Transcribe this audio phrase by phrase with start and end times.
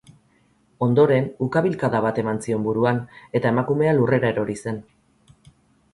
[0.85, 3.03] Ondoren, ukabilkada bat eman zion buruan
[3.41, 4.85] eta emakumea lurrera erori zen.